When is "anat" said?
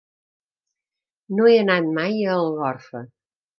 1.65-1.91